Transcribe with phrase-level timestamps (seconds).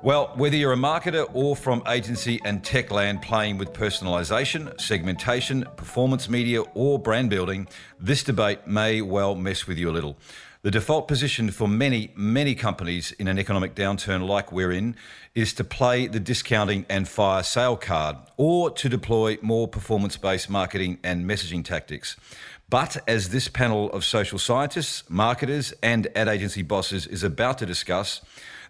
[0.00, 5.66] Well, whether you're a marketer or from agency and tech land playing with personalisation, segmentation,
[5.76, 7.66] performance media, or brand building,
[7.98, 10.16] this debate may well mess with you a little.
[10.62, 14.94] The default position for many, many companies in an economic downturn like we're in
[15.34, 20.48] is to play the discounting and fire sale card or to deploy more performance based
[20.48, 22.14] marketing and messaging tactics.
[22.70, 27.66] But as this panel of social scientists, marketers, and ad agency bosses is about to
[27.66, 28.20] discuss,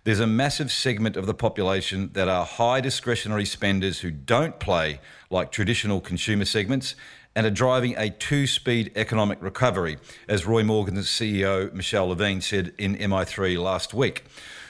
[0.04, 5.00] there's a massive segment of the population that are high discretionary spenders who don't play
[5.30, 6.94] like traditional consumer segments
[7.34, 12.72] and are driving a two speed economic recovery, as Roy Morgan's CEO Michelle Levine said
[12.78, 14.24] in MI3 last week.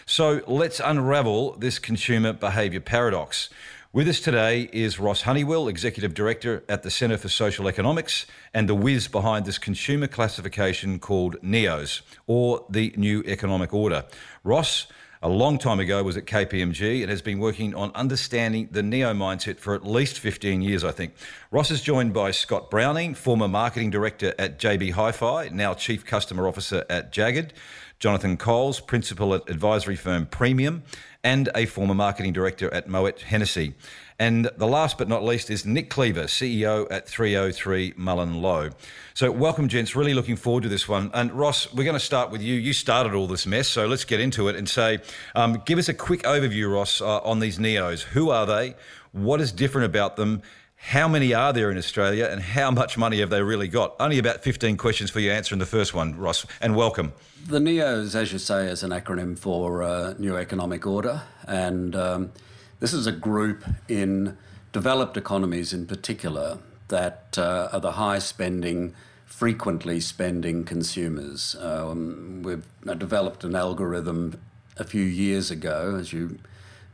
[0.04, 3.48] So let's unravel this consumer behaviour paradox.
[3.90, 8.68] With us today is Ross Honeywill, Executive Director at the Centre for Social Economics, and
[8.68, 14.04] the whiz behind this consumer classification called NEOS, or the New Economic Order.
[14.44, 14.88] Ross,
[15.22, 19.12] a long time ago was at KPMG and has been working on understanding the neo
[19.12, 21.14] mindset for at least 15 years, I think.
[21.50, 26.46] Ross is joined by Scott Browning, former marketing director at JB Hi-Fi, now chief customer
[26.46, 27.50] officer at Jaggad,
[27.98, 30.84] Jonathan Coles, principal at advisory firm Premium,
[31.24, 33.74] and a former marketing director at Moet Hennessy.
[34.20, 38.72] And the last but not least is Nick Cleaver, CEO at 303 MullenLowe.
[39.14, 39.94] So, welcome, gents.
[39.94, 41.12] Really looking forward to this one.
[41.14, 42.54] And Ross, we're going to start with you.
[42.56, 44.98] You started all this mess, so let's get into it and say,
[45.36, 48.02] um, give us a quick overview, Ross, uh, on these NEOs.
[48.02, 48.74] Who are they?
[49.12, 50.42] What is different about them?
[50.74, 53.94] How many are there in Australia and how much money have they really got?
[54.00, 57.12] Only about 15 questions for you answer in the first one, Ross, and welcome.
[57.46, 61.22] The NEOs, as you say, is an acronym for uh, New Economic Order.
[61.46, 62.32] And um,
[62.80, 64.36] this is a group in
[64.72, 66.58] developed economies in particular
[66.88, 68.94] that uh, are the high spending,
[69.26, 71.56] frequently spending consumers.
[71.60, 72.66] Um, we've
[72.98, 74.40] developed an algorithm
[74.76, 76.38] a few years ago, as you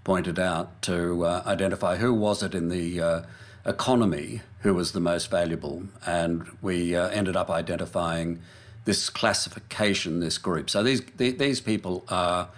[0.02, 3.22] pointed out, to uh, identify who was it in the uh,
[3.66, 5.84] economy who was the most valuable.
[6.06, 8.40] And we uh, ended up identifying
[8.84, 10.68] this classification, this group.
[10.70, 12.48] So these, these people are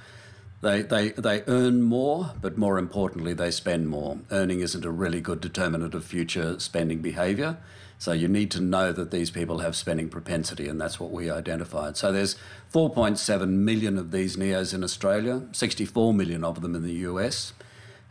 [0.62, 4.19] they, they, they earn more, but more importantly, they spend more.
[4.31, 7.59] Earning isn't a really good determinant of future spending behaviour.
[7.99, 11.31] So you need to know that these people have spending propensity, and that's what we
[11.31, 11.97] identified.
[11.97, 12.37] So there's
[12.72, 17.53] 4.7 million of these NEOs in Australia, 64 million of them in the US.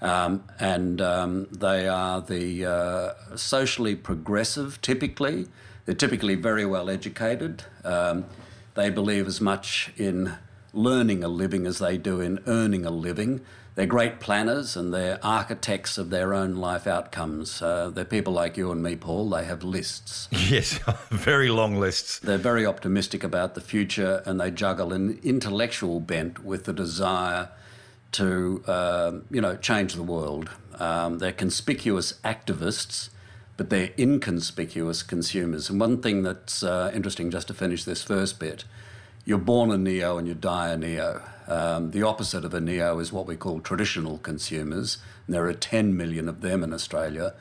[0.02, 5.48] Um, and um, they are the uh, socially progressive, typically.
[5.86, 7.64] They're typically very well educated.
[7.84, 8.26] Um,
[8.74, 10.36] they believe as much in
[10.76, 13.42] learning a living as they do in earning a living.
[13.76, 17.62] They're great planners and they're architects of their own life outcomes.
[17.62, 19.30] Uh, they're people like you and me, Paul.
[19.30, 20.30] They have lists.
[20.50, 22.20] Yes, very long lists.
[22.20, 27.50] They're very optimistic about the future and they juggle an intellectual bent with the desire
[28.14, 30.50] to, uh, you know, change the world.
[30.80, 33.10] Um, they're conspicuous activists,
[33.58, 35.70] but they're inconspicuous consumers.
[35.70, 38.64] And one thing that's uh, interesting, just to finish this first bit,
[39.26, 41.22] you're born a neo and you die a neo.
[41.48, 45.00] Um, the opposite of a neo is what we call traditional consumers.
[45.26, 47.34] And there are 10 million of them in Australia.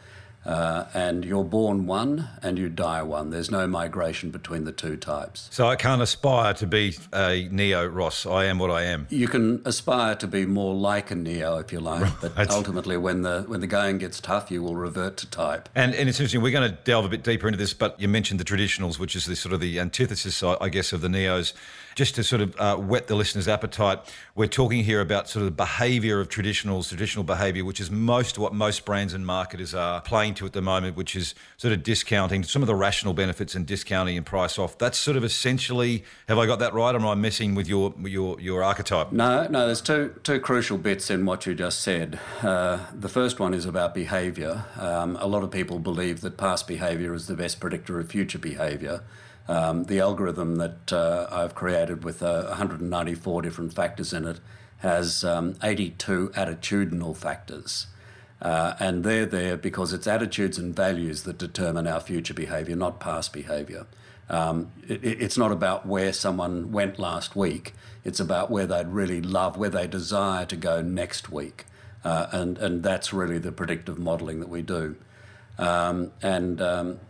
[0.46, 3.30] Uh, and you're born one and you die one.
[3.30, 5.48] There's no migration between the two types.
[5.50, 8.26] So I can't aspire to be a neo Ross.
[8.26, 9.06] I am what I am.
[9.10, 12.34] You can aspire to be more like a neo if you like, right.
[12.34, 15.68] but ultimately, when the when the going gets tough, you will revert to type.
[15.74, 16.42] And and it's interesting.
[16.42, 19.16] We're going to delve a bit deeper into this, but you mentioned the traditionals, which
[19.16, 21.54] is the sort of the antithesis, I guess, of the neos
[21.94, 24.00] just to sort of uh, whet the listener's appetite,
[24.34, 28.38] we're talking here about sort of the behaviour of traditionals, traditional behaviour, which is most
[28.38, 31.82] what most brands and marketers are playing to at the moment, which is sort of
[31.82, 34.76] discounting some of the rational benefits and discounting and price off.
[34.78, 36.04] That's sort of essentially.
[36.28, 36.94] Have I got that right?
[36.94, 39.12] Or am I messing with your your your archetype?
[39.12, 39.66] No, no.
[39.66, 42.18] There's two two crucial bits in what you just said.
[42.42, 44.64] Uh, the first one is about behaviour.
[44.76, 48.38] Um, a lot of people believe that past behaviour is the best predictor of future
[48.38, 49.02] behaviour.
[49.46, 54.40] Um, the algorithm that uh, I've created with uh, 194 different factors in it
[54.78, 57.86] has um, 82 attitudinal factors.
[58.44, 63.00] Uh, and they're there because it's attitudes and values that determine our future behaviour, not
[63.00, 63.86] past behaviour.
[64.28, 67.72] Um, it, it's not about where someone went last week,
[68.04, 71.64] it's about where they'd really love, where they desire to go next week.
[72.04, 74.96] Uh, and, and that's really the predictive modelling that we do.
[75.56, 77.00] Um, and um,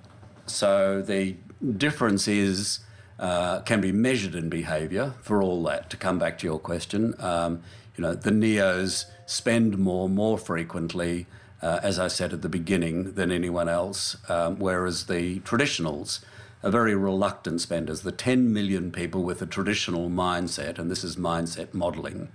[0.46, 1.36] so the
[1.76, 2.78] difference is
[3.18, 5.90] uh, can be measured in behaviour for all that.
[5.90, 7.62] To come back to your question, um,
[7.96, 11.26] you know, the neos spend more, more frequently,
[11.62, 16.20] uh, as I said at the beginning, than anyone else, um, whereas the traditionals
[16.62, 18.00] are very reluctant spenders.
[18.00, 22.28] The 10 million people with a traditional mindset, and this is mindset modelling,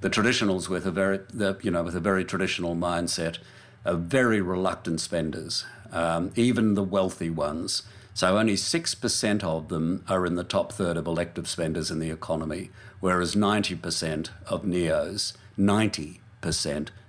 [0.00, 3.38] the traditionals with a very, the, you know, with a very traditional mindset
[3.84, 7.82] are very reluctant spenders, um, even the wealthy ones.
[8.14, 12.10] So only 6% of them are in the top third of elective spenders in the
[12.10, 16.18] economy, whereas 90% of NEOs, 90%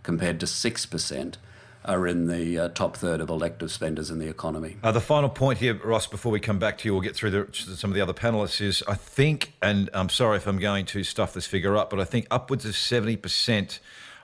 [0.04, 1.36] compared to 6%,
[1.86, 4.76] are in the uh, top third of elective spenders in the economy.
[4.84, 7.32] Uh, the final point here, Ross, before we come back to you, we'll get through
[7.32, 10.86] the, some of the other panelists, is I think, and I'm sorry if I'm going
[10.88, 13.80] to stuff this figure up, but I think upwards of 70%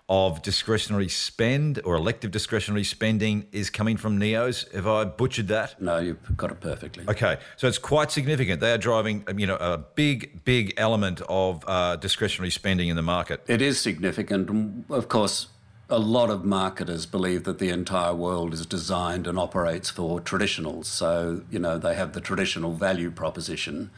[0.10, 4.72] of discretionary spend or elective discretionary spending is coming from NEOs.
[4.74, 5.82] Have I butchered that?
[5.82, 7.06] No, you've got it perfectly.
[7.08, 8.60] Okay, so it's quite significant.
[8.60, 12.96] They are driving, um, you know, a big, big element of uh, discretionary spending in
[12.96, 13.44] the market.
[13.48, 14.86] It is significant.
[14.90, 15.48] Of course,
[15.90, 20.86] a lot of marketers believe that the entire world is designed and operates for traditionals.
[20.86, 23.90] So, you know, they have the traditional value proposition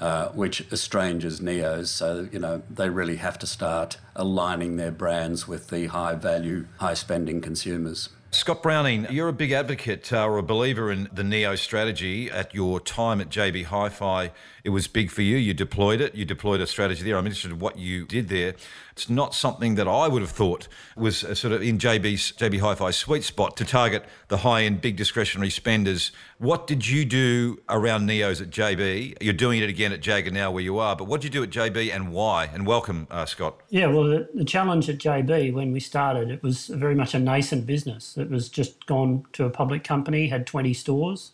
[0.00, 1.88] uh, which estranges neos.
[1.88, 6.66] So, you know, they really have to start aligning their brands with the high value,
[6.78, 8.08] high spending consumers.
[8.32, 12.30] Scott Browning, you're a big advocate uh, or a believer in the Neo strategy.
[12.30, 14.30] At your time at JB Hi Fi,
[14.62, 15.36] it was big for you.
[15.36, 17.16] You deployed it, you deployed a strategy there.
[17.16, 18.54] I'm interested in what you did there.
[19.00, 22.90] It's not something that I would have thought was sort of in JB's JB Hi-Fi
[22.90, 26.12] sweet spot to target the high-end, big discretionary spenders.
[26.36, 29.16] What did you do around Neos at JB?
[29.22, 30.94] You're doing it again at Jagger now, where you are.
[30.96, 32.50] But what did you do at JB, and why?
[32.52, 33.62] And welcome, uh, Scott.
[33.70, 37.18] Yeah, well, the, the challenge at JB when we started, it was very much a
[37.18, 38.18] nascent business.
[38.18, 41.32] It was just gone to a public company, had 20 stores,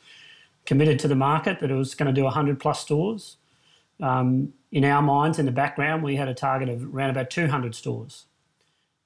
[0.67, 3.39] committed to the market that it was going to do 100 plus stores.
[4.01, 7.75] Um, in our minds, in the background, we had a target of around about 200
[7.75, 8.27] stores.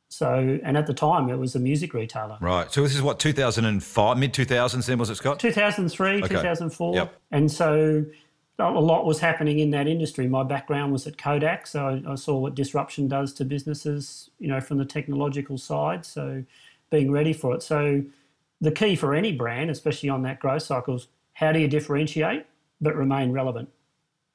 [0.09, 2.39] So, and at the time, it was a music retailer.
[2.41, 2.73] Right.
[2.73, 4.87] So this is what 2005, mid 2000s.
[4.87, 5.39] Then was it Scott?
[5.39, 6.27] 2003, okay.
[6.27, 6.95] 2004.
[6.97, 7.21] Yep.
[7.31, 8.05] And so
[8.59, 10.27] a lot was happening in that industry.
[10.27, 14.49] My background was at Kodak, so I, I saw what disruption does to businesses, you
[14.49, 16.05] know, from the technological side.
[16.05, 16.43] So,
[16.91, 17.63] being ready for it.
[17.63, 18.03] So,
[18.61, 22.47] the key for any brand, especially on that growth cycle, is how do you differentiate
[22.81, 23.69] but remain relevant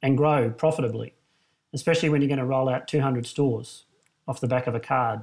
[0.01, 1.14] and grow profitably?
[1.75, 3.85] Especially when you're going to roll out 200 stores
[4.27, 5.19] off the back of a card.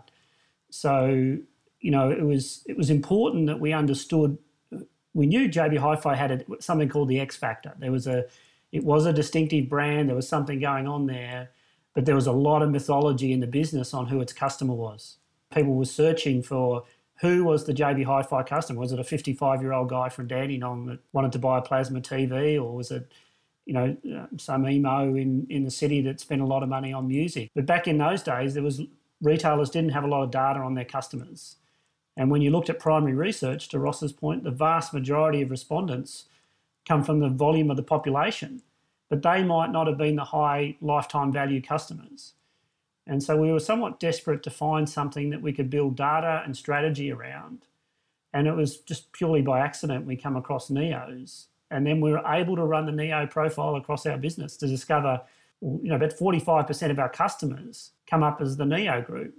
[0.70, 1.38] So,
[1.80, 4.38] you know, it was it was important that we understood.
[5.14, 7.74] We knew JB Hi-Fi had a, something called the X Factor.
[7.78, 8.24] There was a,
[8.70, 10.08] it was a distinctive brand.
[10.08, 11.50] There was something going on there,
[11.94, 15.18] but there was a lot of mythology in the business on who its customer was.
[15.52, 16.84] People were searching for
[17.20, 18.80] who was the JB Hi-Fi customer.
[18.80, 22.74] Was it a 55-year-old guy from Dandenong that wanted to buy a plasma TV, or
[22.74, 23.12] was it
[23.66, 26.92] you know, uh, some emo in, in the city that spent a lot of money
[26.92, 27.50] on music.
[27.54, 28.82] But back in those days, there was
[29.20, 31.56] retailers didn't have a lot of data on their customers.
[32.16, 36.26] And when you looked at primary research, to Ross's point, the vast majority of respondents
[36.86, 38.62] come from the volume of the population,
[39.08, 42.34] but they might not have been the high lifetime value customers.
[43.06, 46.56] And so we were somewhat desperate to find something that we could build data and
[46.56, 47.66] strategy around.
[48.32, 52.22] And it was just purely by accident we come across NEOs and then we were
[52.26, 55.22] able to run the Neo profile across our business to discover,
[55.60, 59.34] you know, about 45% of our customers come up as the Neo group.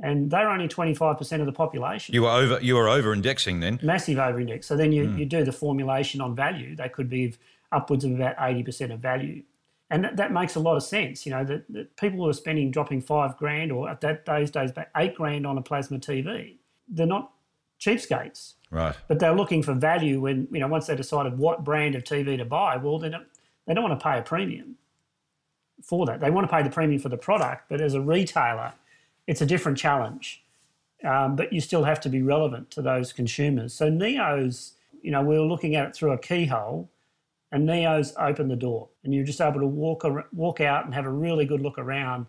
[0.00, 2.14] And they're only 25% of the population.
[2.14, 3.80] You were over you were over indexing then.
[3.82, 4.68] Massive over index.
[4.68, 5.18] So then you, mm.
[5.18, 6.76] you do the formulation on value.
[6.76, 7.34] They could be
[7.72, 9.42] upwards of about 80% of value.
[9.90, 12.34] And that, that makes a lot of sense, you know, that, that people who are
[12.34, 15.98] spending dropping five grand or at that those days back eight grand on a plasma
[15.98, 17.32] TV, they're not
[17.80, 18.54] cheapskates.
[18.70, 18.94] Right.
[19.08, 22.36] But they're looking for value when, you know, once they decided what brand of TV
[22.36, 23.26] to buy, well, they don't,
[23.66, 24.76] they don't want to pay a premium
[25.82, 26.20] for that.
[26.20, 28.74] They want to pay the premium for the product, but as a retailer,
[29.26, 30.42] it's a different challenge.
[31.04, 33.72] Um, but you still have to be relevant to those consumers.
[33.72, 36.90] So Neo's, you know, we were looking at it through a keyhole,
[37.52, 41.06] and Neo's opened the door, and you're just able to walk walk out and have
[41.06, 42.26] a really good look around.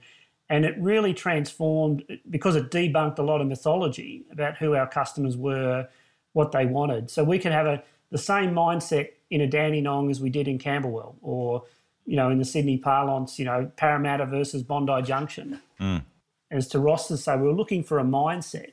[0.52, 5.36] And it really transformed because it debunked a lot of mythology about who our customers
[5.36, 5.88] were,
[6.34, 7.10] what they wanted.
[7.10, 10.58] So we could have a the same mindset in a Dandenong as we did in
[10.58, 11.64] Camberwell, or
[12.06, 15.62] you know, in the Sydney parlance, you know, Parramatta versus Bondi Junction.
[15.80, 16.04] Mm.
[16.50, 18.72] As to Ross's say, we were looking for a mindset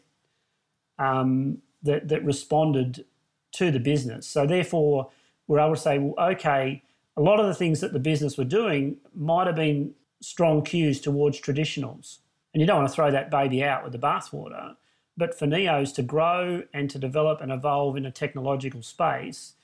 [0.98, 3.04] um, that that responded
[3.52, 4.26] to the business.
[4.26, 5.10] So therefore,
[5.46, 6.82] we're able to say, well, okay,
[7.16, 11.00] a lot of the things that the business were doing might have been strong cues
[11.00, 12.18] towards traditionals,
[12.54, 14.76] and you don't want to throw that baby out with the bathwater.
[15.16, 19.54] But for NEOS to grow and to develop and evolve in a technological space,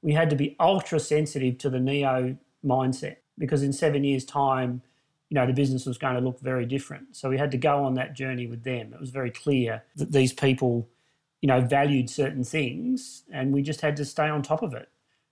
[0.00, 4.82] we had to be ultra sensitive to the NEO mindset because in seven years' time,
[5.28, 7.16] you know, the business was going to look very different.
[7.16, 8.92] So we had to go on that journey with them.
[8.92, 10.88] It was very clear that these people,
[11.40, 14.88] you know, valued certain things and we just had to stay on top of it.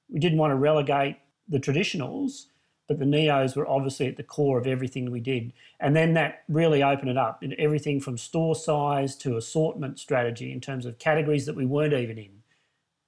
[0.09, 1.17] We didn't want to relegate
[1.49, 2.47] the traditionals,
[2.91, 5.53] but the neos were obviously at the core of everything we did.
[5.79, 10.51] And then that really opened it up in everything from store size to assortment strategy
[10.51, 12.31] in terms of categories that we weren't even in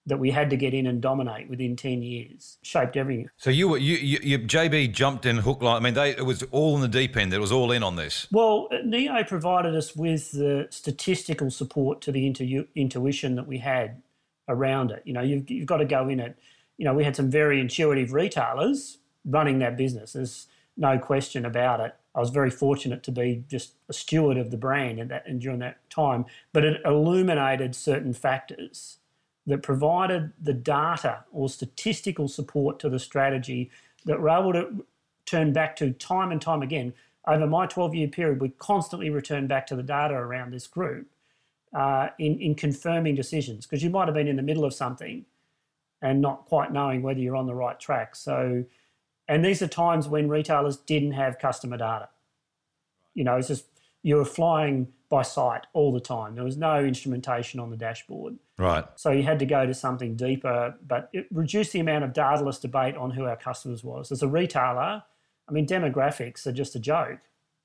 [0.07, 3.69] that we had to get in and dominate within 10 years shaped everything so you
[3.69, 6.75] were you, you, you jb jumped in hook line i mean they it was all
[6.75, 7.33] in the deep end.
[7.33, 8.27] It was all in on this.
[8.33, 14.03] Well neo provided us with the statistical support to the intu- intuition that we had
[14.49, 15.03] around it.
[15.05, 16.37] You know you've, you've got to go in it
[16.79, 20.13] you know we had some very intuitive retailers running that business.
[20.13, 21.95] There's no question about it.
[22.15, 25.41] I was very fortunate to be just a steward of the brand and that and
[25.41, 26.27] during that time.
[26.53, 28.99] But it illuminated certain factors
[29.47, 33.71] that provided the data or statistical support to the strategy
[34.05, 34.85] that we're able to
[35.27, 36.93] turn back to time and time again.
[37.27, 41.09] Over my 12 year period, we constantly return back to the data around this group
[41.73, 45.25] uh, in, in confirming decisions because you might have been in the middle of something
[46.03, 48.17] and not quite knowing whether you're on the right track.
[48.17, 48.65] So
[49.33, 52.11] and these are times when retailers didn't have customer data.
[53.15, 53.65] You know, it's just
[54.03, 56.35] you were flying by sight all the time.
[56.35, 58.37] There was no instrumentation on the dashboard.
[58.59, 58.85] Right.
[58.97, 62.61] So you had to go to something deeper, but it reduced the amount of dataless
[62.61, 64.13] debate on who our customers was.
[64.13, 65.03] As a retailer,
[65.49, 67.21] I mean, demographics are just a joke.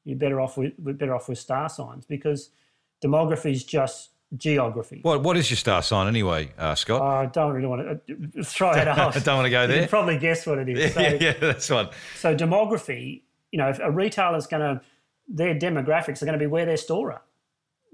[0.06, 2.50] You're better off with better off with star signs because
[3.04, 5.00] demography is just geography.
[5.04, 7.02] What What is your star sign anyway, uh, Scott?
[7.02, 9.16] I don't really want to uh, throw it out.
[9.16, 9.76] I don't want to go there.
[9.78, 10.94] You can probably guess what it is.
[10.98, 11.90] So, yeah, yeah, that's one.
[12.16, 14.82] So demography, you know, if a retailer's going to,
[15.28, 17.22] their demographics are going to be where their store are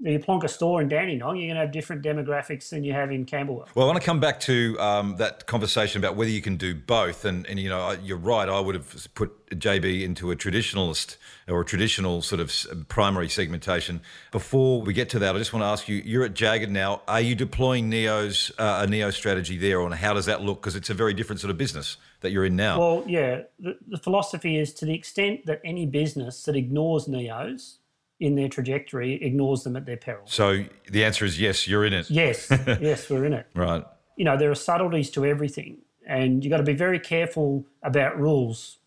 [0.00, 3.10] you plonk a store in Dandenong, you're going to have different demographics than you have
[3.10, 3.68] in Camberwell.
[3.74, 6.74] Well, I want to come back to um, that conversation about whether you can do
[6.74, 7.24] both.
[7.24, 8.48] And, and, you know, you're right.
[8.48, 11.16] I would have put JB into a traditionalist
[11.48, 14.00] or a traditional sort of primary segmentation.
[14.32, 17.02] Before we get to that, I just want to ask you: You're at Jaggad now.
[17.06, 20.60] Are you deploying Neo's uh, a Neo strategy there, and how does that look?
[20.60, 22.78] Because it's a very different sort of business that you're in now.
[22.78, 23.42] Well, yeah.
[23.58, 27.78] The, the philosophy is to the extent that any business that ignores Neos
[28.20, 30.22] in their trajectory ignores them at their peril.
[30.26, 32.10] So the answer is yes, you're in it.
[32.10, 33.46] Yes, yes, we're in it.
[33.54, 33.84] Right.
[34.16, 38.18] You know, there are subtleties to everything, and you've got to be very careful about
[38.18, 38.78] rules.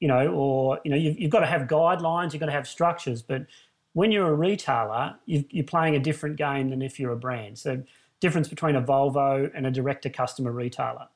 [0.00, 2.68] You know, or you know, you've, you've got to have guidelines, you've got to have
[2.68, 3.46] structures, but
[3.94, 7.58] when you're a retailer, you're playing a different game than if you're a brand.
[7.58, 7.82] So,
[8.20, 11.08] difference between a Volvo and a direct-to-customer retailer,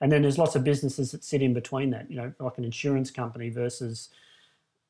[0.00, 2.10] and then there's lots of businesses that sit in between that.
[2.10, 4.08] You know, like an insurance company versus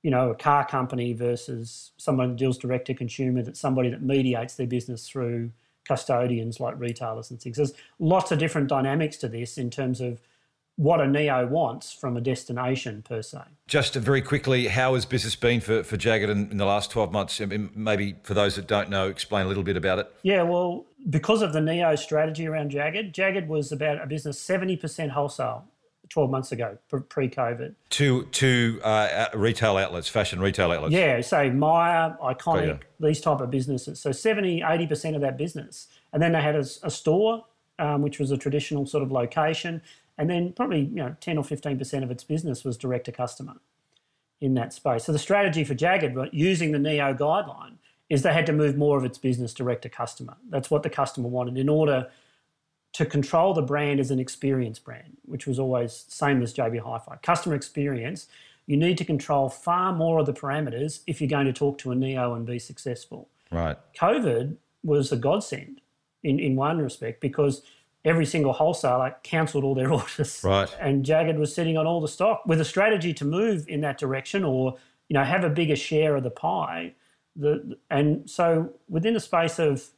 [0.02, 4.02] you know, a car company versus someone that deals direct to consumer, that's somebody that
[4.02, 5.50] mediates their business through
[5.86, 7.56] custodians like retailers and things.
[7.56, 10.20] There's lots of different dynamics to this in terms of
[10.76, 13.40] what a neo wants from a destination per se.
[13.66, 17.12] Just very quickly, how has business been for, for Jaggad in, in the last 12
[17.12, 17.40] months?
[17.40, 20.12] I mean, maybe for those that don't know, explain a little bit about it.
[20.22, 25.10] Yeah, well, because of the neo strategy around Jaggad, Jaggad was about a business 70%
[25.10, 25.64] wholesale,
[26.10, 27.74] 12 months ago, pre-COVID.
[27.90, 30.92] To to uh, retail outlets, fashion retail outlets.
[30.92, 34.00] Yeah, say Myer, Iconic, these type of businesses.
[34.00, 35.88] So 70, 80% of that business.
[36.12, 37.44] And then they had a, a store,
[37.78, 39.82] um, which was a traditional sort of location.
[40.18, 43.56] And then probably you know 10 or 15% of its business was direct to customer
[44.40, 45.04] in that space.
[45.04, 47.76] So the strategy for Jaggad, using the NEO guideline,
[48.08, 50.36] is they had to move more of its business direct to customer.
[50.50, 52.08] That's what the customer wanted in order–
[52.96, 57.16] to control the brand as an experience brand, which was always same as JB Hi-Fi.
[57.16, 58.26] Customer experience,
[58.64, 61.90] you need to control far more of the parameters if you're going to talk to
[61.90, 63.28] a Neo and be successful.
[63.52, 63.76] Right.
[64.00, 65.82] COVID was a godsend
[66.22, 67.60] in, in one respect because
[68.06, 70.40] every single wholesaler cancelled all their orders.
[70.42, 70.74] Right.
[70.80, 73.98] And Jaggad was sitting on all the stock with a strategy to move in that
[73.98, 74.78] direction or,
[75.10, 76.94] you know, have a bigger share of the pie.
[77.38, 79.90] The, and so within the space of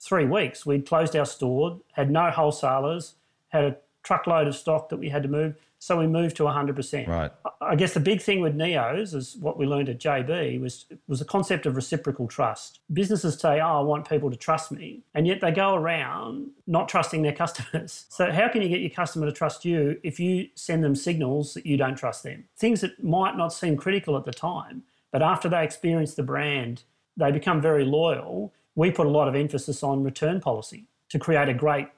[0.00, 0.64] three weeks.
[0.64, 3.14] We'd closed our store, had no wholesalers,
[3.50, 5.54] had a truckload of stock that we had to move.
[5.78, 7.08] So we moved to 100%.
[7.08, 7.30] Right.
[7.62, 11.20] I guess the big thing with Neos is what we learned at JB was was
[11.20, 12.80] the concept of reciprocal trust.
[12.92, 16.88] Businesses say, "Oh, I want people to trust me," and yet they go around not
[16.88, 18.06] trusting their customers.
[18.10, 21.54] So how can you get your customer to trust you if you send them signals
[21.54, 22.44] that you don't trust them?
[22.58, 26.82] Things that might not seem critical at the time, but after they experience the brand,
[27.16, 31.50] they become very loyal we put a lot of emphasis on return policy to create
[31.50, 31.88] a great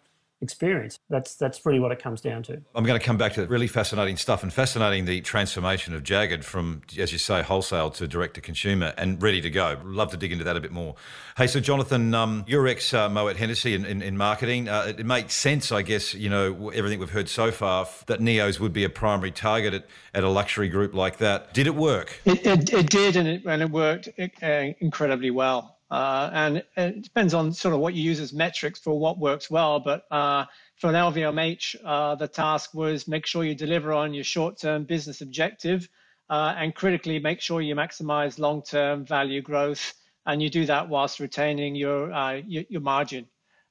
[0.40, 0.98] experience.
[1.08, 2.60] That's that's pretty what it comes down to.
[2.74, 6.42] I'm going to come back to really fascinating stuff and fascinating the transformation of Jaggad
[6.42, 9.78] from, as you say, wholesale to direct to consumer and ready to go.
[9.84, 10.96] Love to dig into that a bit more.
[11.36, 14.68] Hey, so Jonathan, um, you're ex uh, Moet Hennessy in, in, in marketing.
[14.68, 18.18] Uh, it, it makes sense, I guess, you know, everything we've heard so far that
[18.18, 21.54] Neos would be a primary target at, at a luxury group like that.
[21.54, 22.20] Did it work?
[22.24, 24.46] It, it, it did, and it, and it worked uh,
[24.80, 25.76] incredibly well.
[25.92, 29.50] Uh, and it depends on sort of what you use as metrics for what works
[29.50, 29.78] well.
[29.78, 30.46] But uh,
[30.76, 35.20] for an LVMH, uh, the task was make sure you deliver on your short-term business
[35.20, 35.90] objective,
[36.30, 39.92] uh, and critically make sure you maximize long-term value growth,
[40.24, 43.26] and you do that whilst retaining your uh, your, your, margin.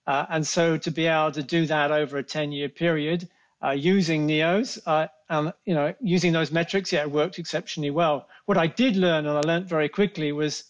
[0.06, 3.28] Uh, and so to be able to do that over a 10-year period
[3.74, 4.78] using Neos,
[5.28, 8.28] and you know using those metrics, yeah, it worked exceptionally well.
[8.46, 10.66] What I did learn, and I learned very quickly, was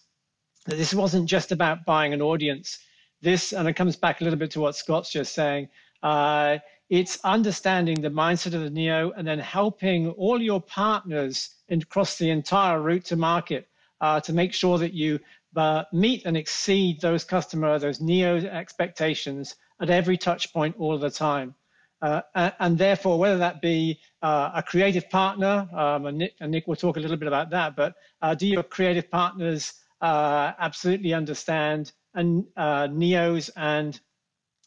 [0.65, 2.79] that this wasn't just about buying an audience.
[3.21, 5.69] This, and it comes back a little bit to what Scott's just saying,
[6.03, 6.57] uh,
[6.89, 12.29] it's understanding the mindset of the Neo and then helping all your partners across the
[12.29, 13.69] entire route to market
[14.01, 15.19] uh, to make sure that you
[15.55, 21.09] uh, meet and exceed those customer, those Neo expectations at every touch point all the
[21.09, 21.55] time.
[22.01, 22.21] Uh,
[22.59, 26.75] and therefore, whether that be uh, a creative partner, um, and, Nick, and, Nick, will
[26.75, 31.91] talk a little bit about that, but uh, do your creative partners uh, absolutely understand
[32.13, 33.99] and uh, neos and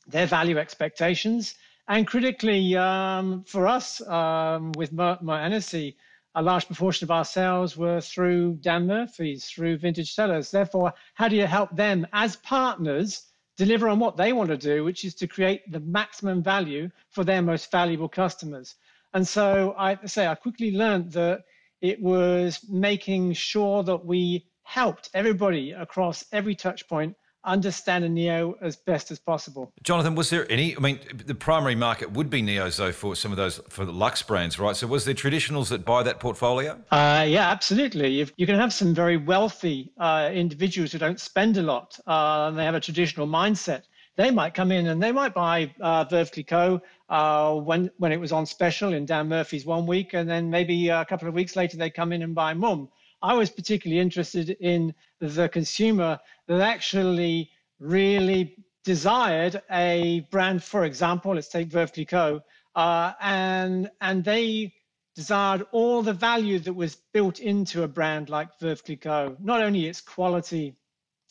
[0.07, 1.55] their value expectations.
[1.89, 5.97] And critically, um, for us um, with Moet Hennessy,
[6.35, 10.51] a large proportion of our sales were through Dan Murphy's, through Vintage Cellars.
[10.51, 13.23] Therefore, how do you help them as partners
[13.57, 17.23] deliver on what they want to do, which is to create the maximum value for
[17.23, 18.75] their most valuable customers?
[19.13, 21.43] And so I say I quickly learned that
[21.81, 28.57] it was making sure that we helped everybody across every touch point understand a neo
[28.61, 29.73] as best as possible.
[29.83, 30.77] Jonathan, was there any?
[30.77, 33.93] I mean, the primary market would be neos though for some of those for the
[33.93, 34.75] Lux brands, right?
[34.75, 36.81] So was there traditionals that buy that portfolio?
[36.91, 38.21] Uh, yeah, absolutely.
[38.21, 42.47] If you can have some very wealthy uh, individuals who don't spend a lot, uh,
[42.49, 43.83] and they have a traditional mindset.
[44.17, 48.21] They might come in and they might buy uh, Veuve Clicquot uh, when when it
[48.21, 51.57] was on special in Dan Murphy's one week, and then maybe a couple of weeks
[51.57, 52.89] later they come in and buy Mumm.
[53.25, 57.49] I was particularly interested in the consumer that actually
[57.81, 62.43] really desired a brand, for example, let's take Veuve Clicquot,
[62.75, 64.75] uh, and, and they
[65.17, 69.87] desired all the value that was built into a brand like Veuve Clicquot, not only
[69.87, 70.77] its quality,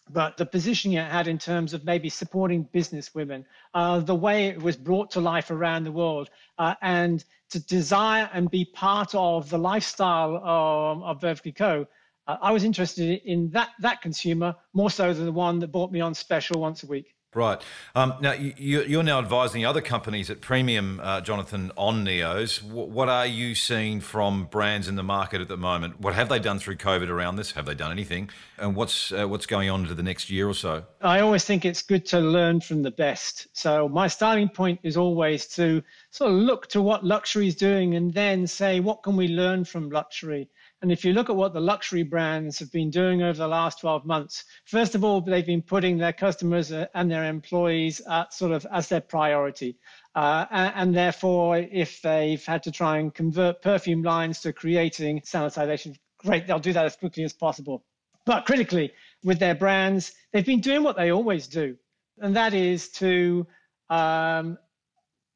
[0.10, 4.48] but the positioning it had in terms of maybe supporting business women, uh, the way
[4.48, 9.14] it was brought to life around the world, uh, and to desire and be part
[9.16, 11.88] of the lifestyle of, of Veuve Clicquot,
[12.28, 15.92] uh, I was interested in that that consumer more so than the one that bought
[15.92, 17.16] me on special once a week.
[17.36, 17.62] Right.
[17.96, 22.62] Um, now, you, are now advising other companies at Premium, uh, Jonathan, on Neos.
[22.62, 26.00] What are you seeing from brands in the market at the moment?
[26.00, 27.52] What have they done through COVID around this?
[27.54, 28.30] Have they done anything?
[28.58, 30.84] And what's uh, what's going on into the next year or so?
[31.02, 33.48] I always think it's good to learn from the best.
[33.54, 37.96] So my starting point is always to sort of look to what luxury is doing
[37.96, 40.50] and then say, what can we learn from luxury?
[40.84, 43.80] And if you look at what the luxury brands have been doing over the last
[43.80, 48.34] 12 months, first of all, they've been putting their customers uh, and their employees at
[48.34, 49.78] sort of as their priority.
[50.14, 55.22] Uh, and, and, therefore, if they've had to try and convert perfume lines to creating
[55.22, 57.86] sanitization, great, they'll do that as quickly as possible.
[58.26, 58.92] But critically,
[59.24, 61.78] with their brands, they've been doing what they always do,
[62.18, 63.48] and that is to
[63.90, 64.58] um,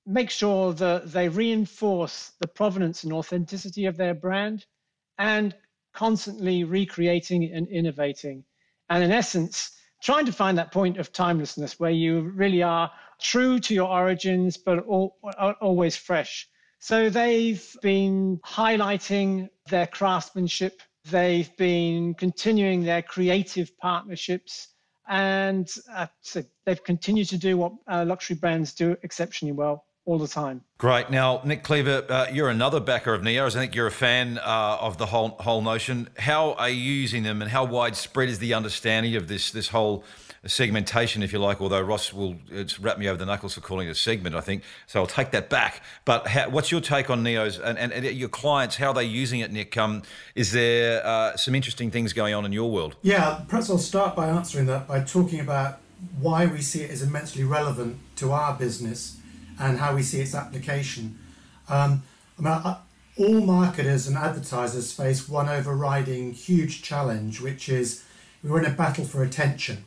[0.06, 4.66] make sure that they reinforce the provenance and authenticity of their brand
[5.18, 5.56] and
[5.94, 8.44] constantly recreating and innovating.
[8.90, 13.60] And in essence, trying to find that point of timelessness where you really are true
[13.60, 16.48] to your origins, but always fresh.
[16.80, 24.68] So they've been highlighting their craftsmanship, they've been continuing their creative partnerships,
[25.10, 30.18] and uh, so they've continued to do what uh, luxury brands do exceptionally well all
[30.18, 30.62] the time.
[30.78, 31.12] Great.
[31.12, 33.56] Now, Nick Cleaver, uh, you're another backer of Neos.
[33.56, 36.10] I think you're a fan uh, of the whole whole notion.
[36.18, 40.06] How are you using them, and how widespread is the understanding of this this whole
[40.46, 41.60] segmentation, if you like?
[41.60, 42.38] Although Ross will
[42.80, 44.64] wrap me over the knuckles for calling it a segment, I think.
[44.88, 45.84] So I'll take that back.
[46.06, 48.78] But how, what's your take on Neos and, and, and, your clients?
[48.78, 49.76] How are they using it, Nick?
[49.76, 50.04] Um,
[50.36, 52.96] is there uh, some interesting things going on in your world?
[53.02, 55.80] Yeah, perhaps I'll start by answering that by talking about
[56.22, 59.17] why we see it as immensely relevant to our business
[59.60, 61.18] and how we see its application.
[61.70, 62.04] Um,
[62.38, 62.78] I mean, I,
[63.18, 68.04] all marketers and advertisers face one overriding huge challenge, which is
[68.44, 69.86] we're in a battle for attention.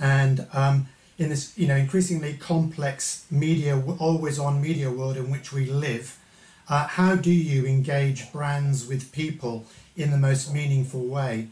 [0.00, 5.52] And um, in this you know increasingly complex media, always on media world in which
[5.52, 6.18] we live,
[6.68, 11.48] uh, how do you engage brands with people in the most meaningful way?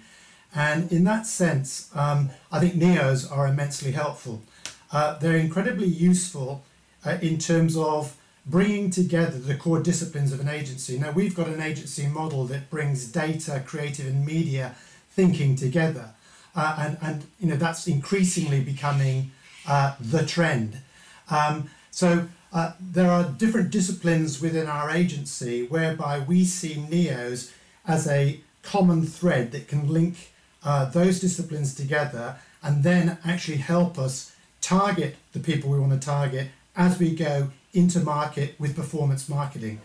[0.54, 4.42] And in that sense, um, I think NEOs are immensely helpful.
[4.90, 6.64] Uh, they're incredibly useful
[7.04, 10.98] uh, in terms of bringing together the core disciplines of an agency.
[10.98, 14.74] Now, we've got an agency model that brings data, creative, and media
[15.10, 16.10] thinking together.
[16.54, 19.30] Uh, and, and you know that's increasingly becoming
[19.68, 20.78] uh, the trend.
[21.30, 27.52] Um, so uh, there are different disciplines within our agency whereby we see NEOs
[27.86, 30.32] as a common thread that can link
[30.64, 35.98] uh, those disciplines together and then actually help us target the people we want to
[35.98, 39.80] target as we go into market with performance marketing.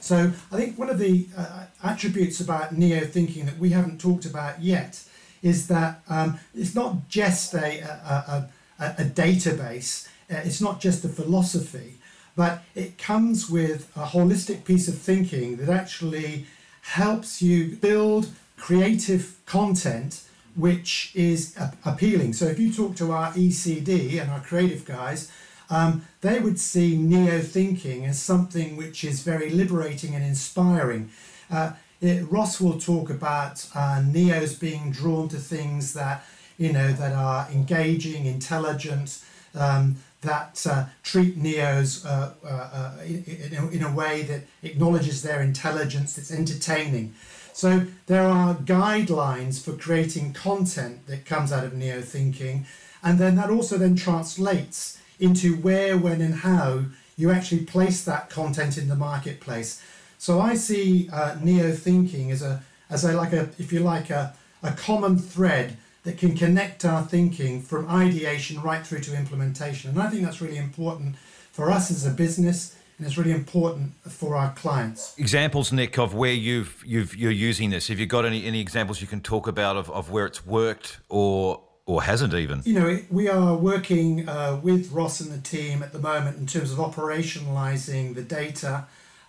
[0.00, 4.24] So I think one of the uh, attributes about neo thinking that we haven't talked
[4.24, 5.02] about yet
[5.42, 8.48] is that um, it's not just a, a,
[8.80, 11.94] a, a database, uh, it's not just a philosophy,
[12.36, 16.46] but it comes with a holistic piece of thinking that actually
[16.82, 20.22] helps you build creative content
[20.54, 22.32] which is appealing.
[22.32, 25.30] So if you talk to our ECD and our creative guys,
[25.70, 31.10] um, they would see neo thinking as something which is very liberating and inspiring.
[31.50, 36.24] Uh, it, Ross will talk about uh, neos being drawn to things that
[36.56, 39.22] you know that are engaging, intelligent,
[39.54, 45.40] um, that uh, treat neos uh, uh, uh, in, in, a way that acknowledges their
[45.40, 47.14] intelligence, that's entertaining.
[47.52, 52.66] So there are guidelines for creating content that comes out of neo thinking,
[53.02, 56.84] and then that also then translates into where, when, and how
[57.16, 59.82] you actually place that content in the marketplace.
[60.18, 64.10] So I see uh, neo thinking as a as a like a if you like
[64.10, 69.90] a, a common thread that can connect our thinking from ideation right through to implementation.
[69.90, 71.16] And I think that's really important
[71.52, 75.16] for us as a business and it's really important for our clients.
[75.18, 77.88] Examples, Nick, of where you've you've you're using this.
[77.88, 81.00] Have you got any any examples you can talk about of, of where it's worked
[81.08, 82.60] or or hasn't even?
[82.66, 86.46] You know, we are working uh, with Ross and the team at the moment in
[86.46, 88.84] terms of operationalizing the data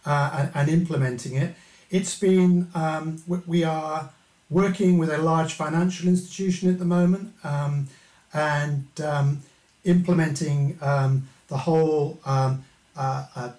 [0.06, 1.56] uh, and, and, implementing it.
[1.90, 4.10] It's been, um, we are
[4.50, 7.88] working with a large financial institution at the moment um,
[8.34, 9.42] and um,
[9.86, 12.66] implementing um, the whole um,
[12.98, 13.52] uh, uh,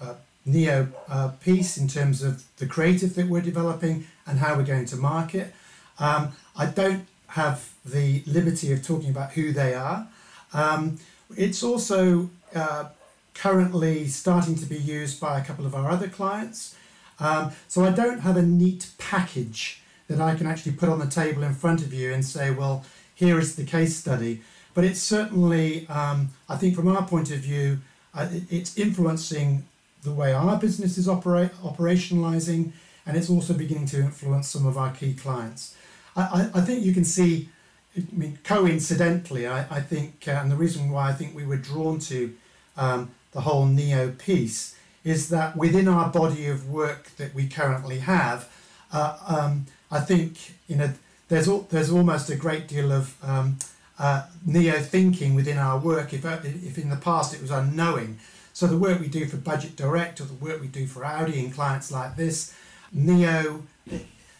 [0.00, 4.62] uh, Neo uh, piece in terms of the creative that we're developing and how we're
[4.62, 5.52] going to market.
[5.98, 10.06] Um, I don't have the liberty of talking about who they are.
[10.52, 10.98] Um,
[11.36, 12.86] it's also uh,
[13.34, 16.76] currently starting to be used by a couple of our other clients.
[17.18, 21.06] Um, so I don't have a neat package that I can actually put on the
[21.06, 22.84] table in front of you and say, well,
[23.14, 24.42] here is the case study.
[24.74, 27.78] But it's certainly, um, I think, from our point of view,
[28.14, 29.64] uh, it's influencing
[30.02, 32.72] the way our business is operate, operationalizing,
[33.06, 35.74] and it's also beginning to influence some of our key clients.
[36.16, 37.48] I, I, think you can see,
[37.96, 41.56] I mean, coincidentally, I, I think, uh, and the reason why I think we were
[41.56, 42.34] drawn to
[42.76, 47.98] um, the whole NEO piece is that within our body of work that we currently
[47.98, 48.48] have,
[48.92, 50.92] uh, um, I think, you know,
[51.28, 53.58] there's, al- there's almost a great deal of um,
[53.98, 56.12] uh, neo thinking within our work.
[56.12, 58.18] If, uh, if in the past it was unknowing,
[58.52, 61.38] so the work we do for Budget Direct or the work we do for Audi
[61.44, 62.54] and clients like this,
[62.90, 63.64] neo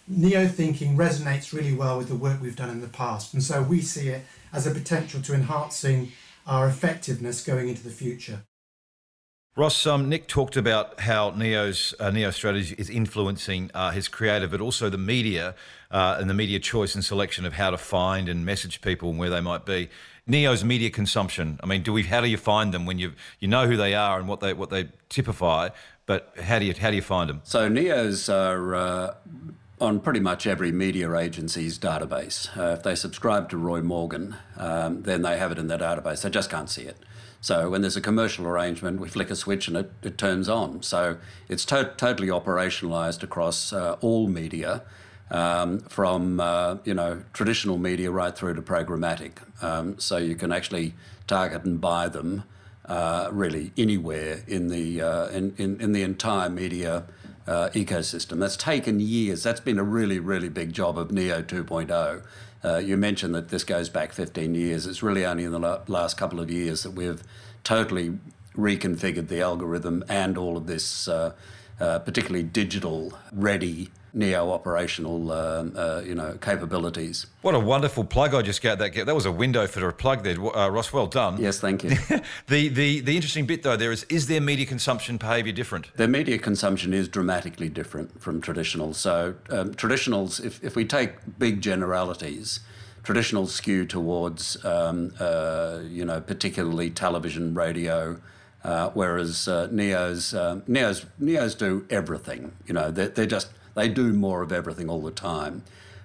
[0.08, 3.62] neo thinking resonates really well with the work we've done in the past, and so
[3.62, 6.12] we see it as a potential to enhancing
[6.46, 8.42] our effectiveness going into the future.
[9.56, 14.50] Ross, um, Nick talked about how Neo's uh, Neo strategy is influencing uh, his creative,
[14.50, 15.54] but also the media
[15.90, 19.18] uh, and the media choice and selection of how to find and message people and
[19.18, 19.88] where they might be.
[20.26, 21.58] Neo's media consumption.
[21.62, 22.02] I mean, do we?
[22.02, 24.52] How do you find them when you you know who they are and what they
[24.52, 25.70] what they typify?
[26.04, 27.40] But how do you how do you find them?
[27.44, 29.14] So Neos are uh,
[29.80, 32.56] on pretty much every media agency's database.
[32.56, 36.22] Uh, if they subscribe to Roy Morgan, um, then they have it in their database.
[36.22, 36.96] They just can't see it.
[37.40, 40.82] So when there's a commercial arrangement, we flick a switch and it, it turns on.
[40.82, 44.82] So it's to- totally operationalized across uh, all media,
[45.30, 49.32] um, from uh, you know traditional media right through to programmatic.
[49.62, 50.94] Um, so you can actually
[51.26, 52.44] target and buy them
[52.86, 57.04] uh, really anywhere in the uh, in, in, in the entire media
[57.46, 58.38] uh, ecosystem.
[58.38, 59.42] That's taken years.
[59.42, 62.22] That's been a really, really big job of Neo 2.0.
[62.64, 64.86] Uh, you mentioned that this goes back 15 years.
[64.86, 67.22] It's really only in the last couple of years that we've
[67.62, 68.18] totally
[68.56, 71.32] reconfigured the algorithm and all of this, uh,
[71.78, 77.26] uh particularly digital ready neo operational um, uh, you know capabilities.
[77.42, 78.78] What a wonderful plug I just got.
[78.78, 80.92] That that was a window for a plug there, uh, Ross.
[80.92, 81.36] Well done.
[81.38, 81.90] Yes, thank you.
[82.48, 85.94] the the the interesting bit though there is is their media consumption behaviour different?
[85.96, 88.94] Their media consumption is dramatically different from traditional.
[88.94, 92.60] So um, traditionals, if if we take big generalities.
[93.02, 98.20] Traditional skew towards, um, uh, you know, particularly television, radio,
[98.64, 102.50] uh, whereas uh, neos, um, neos, neos do everything.
[102.66, 105.62] You know, they're, they're, just they do more of everything all the time,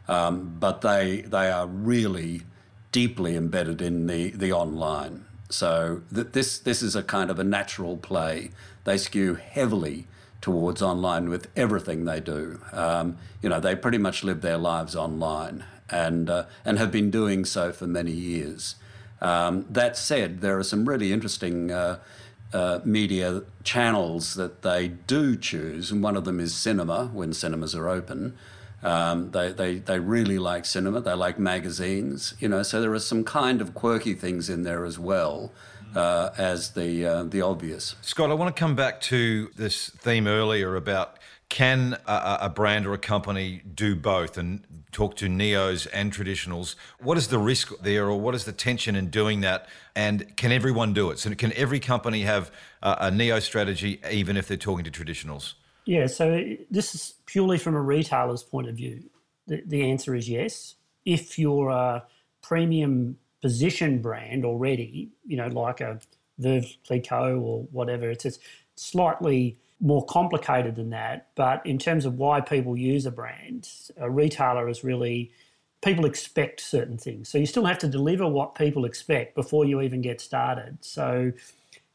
[0.08, 2.44] um, but they they are really
[2.92, 5.26] deeply embedded in the the online.
[5.50, 8.52] So th- this this is a kind of a natural play.
[8.84, 10.06] They skew heavily
[10.42, 12.60] towards online with everything they do.
[12.74, 17.10] Um, you know, they pretty much live their lives online and uh, and have been
[17.10, 18.76] doing so for many years.
[19.22, 22.00] Um, that said, there are some really interesting uh,
[22.54, 27.76] uh, media channels that they do choose, and one of them is cinema when cinemas
[27.76, 28.36] are open.
[28.84, 33.00] Um, they, they, they really like cinema, they like magazines, you know, so there are
[33.00, 35.52] some kind of quirky things in there as well.
[35.94, 37.98] Uh, as the uh, the obvious.
[38.02, 41.20] Scott, I want to come back to this theme earlier about
[41.52, 46.76] can a, a, brand or a company do both and talk to neos and traditionals?
[47.00, 49.68] What is the risk there, or what is the tension in doing that?
[49.94, 51.20] And can everyone do it?
[51.20, 55.56] So, can every company have a, a neo strategy, even if they're talking to traditionals?
[55.84, 59.04] Yeah, so this is purely from a retailer's point of view.
[59.48, 60.76] The, the answer is yes.
[61.04, 62.06] If you're a
[62.42, 66.00] premium position brand already, you know, like a
[66.40, 68.40] Veuve Clicquot or whatever, it's, it's
[68.76, 71.28] slightly more complicated than that.
[71.36, 73.68] But in terms of why people use a brand,
[73.98, 75.32] a retailer is really
[75.84, 77.28] people expect certain things.
[77.28, 80.78] So you still have to deliver what people expect before you even get started.
[80.82, 81.32] So,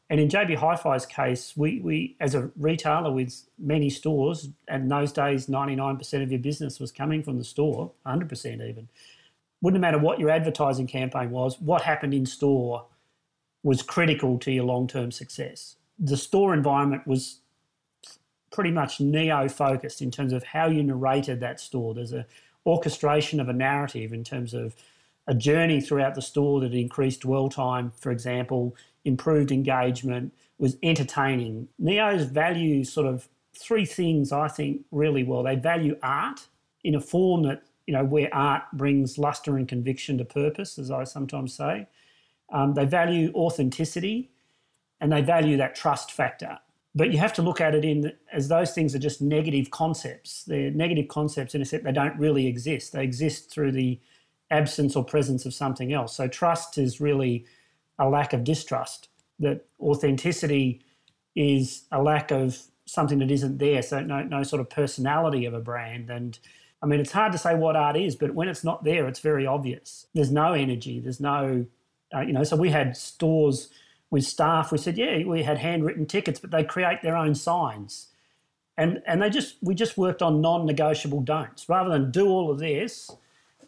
[0.09, 4.89] and in JB Hi-Fi's case, we, we as a retailer with many stores, and in
[4.89, 8.89] those days, 99% of your business was coming from the store, 100% even.
[9.61, 12.85] Wouldn't matter what your advertising campaign was, what happened in store
[13.63, 15.77] was critical to your long-term success.
[15.97, 17.39] The store environment was
[18.57, 21.93] pretty much neo focused in terms of how you narrated that store.
[21.93, 22.25] There's a
[22.65, 24.75] orchestration of a narrative in terms of
[25.27, 31.67] a journey throughout the store that increased dwell time, for example, improved engagement, was entertaining.
[31.79, 35.43] Neos value sort of three things I think really well.
[35.43, 36.47] They value art
[36.83, 40.89] in a form that, you know, where art brings luster and conviction to purpose, as
[40.89, 41.85] I sometimes say.
[42.51, 44.31] Um, they value authenticity
[44.99, 46.57] and they value that trust factor
[46.97, 50.43] but you have to look at it in as those things are just negative concepts.
[50.45, 52.91] They're negative concepts in a sense they don't really exist.
[52.91, 53.99] They exist through the
[54.49, 56.15] absence or presence of something else.
[56.15, 57.45] So trust is really
[57.99, 59.09] a lack of distrust.
[59.39, 60.81] That authenticity
[61.35, 63.83] is a lack of something that isn't there.
[63.83, 66.09] So no no sort of personality of a brand.
[66.09, 66.39] And
[66.81, 69.19] I mean, it's hard to say what art is, but when it's not there, it's
[69.19, 70.07] very obvious.
[70.15, 70.99] There's no energy.
[70.99, 71.67] There's no,
[72.15, 72.43] uh, you know.
[72.43, 73.69] So we had stores
[74.09, 78.07] with staff, we said, yeah, we had handwritten tickets, but they create their own signs.
[78.77, 82.59] And, and they just we just worked on non-negotiable don'ts rather than do all of
[82.59, 83.09] this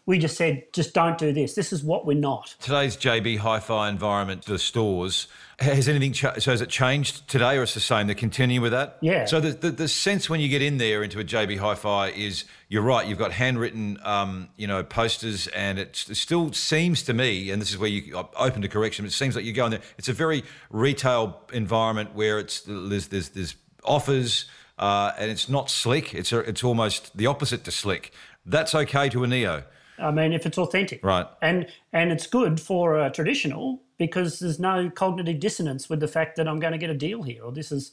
[0.09, 1.53] we just said, just don't do this.
[1.53, 2.55] This is what we're not.
[2.59, 5.27] Today's JB Hi-Fi environment, the stores,
[5.59, 8.07] has anything ch- so has it changed today, or it's the same?
[8.07, 8.97] They continue with that.
[9.01, 9.25] Yeah.
[9.25, 12.45] So the, the, the sense when you get in there into a JB Hi-Fi is
[12.69, 13.05] you're right.
[13.05, 17.69] You've got handwritten, um, you know, posters, and it still seems to me, and this
[17.69, 19.05] is where you open to correction.
[19.05, 19.81] It seems like you go in there.
[19.99, 24.45] It's a very retail environment where it's there's there's, there's offers.
[24.79, 26.15] Uh, and it's not slick.
[26.15, 28.13] It's a, it's almost the opposite to slick.
[28.45, 29.65] That's okay to a neo.
[30.01, 31.27] I mean, if it's authentic, right?
[31.41, 36.37] And and it's good for a traditional because there's no cognitive dissonance with the fact
[36.37, 37.91] that I'm going to get a deal here or this is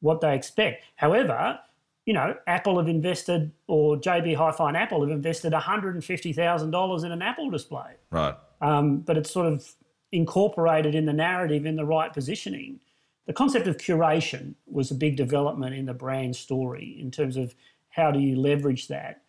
[0.00, 0.84] what they expect.
[0.96, 1.58] However,
[2.04, 7.22] you know, Apple have invested or JB Hi-Fi and Apple have invested $150,000 in an
[7.22, 8.34] Apple display, right?
[8.60, 9.74] Um, but it's sort of
[10.12, 12.80] incorporated in the narrative in the right positioning.
[13.26, 17.54] The concept of curation was a big development in the brand story in terms of
[17.90, 19.22] how do you leverage that.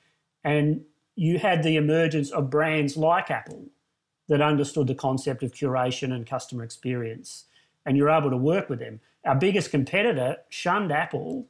[0.44, 0.82] And
[1.18, 3.66] you had the emergence of brands like Apple
[4.30, 7.46] that understood the concept of curation and customer experience,
[7.86, 9.00] and you're able to work with them.
[9.26, 11.48] Our biggest competitor shunned Apple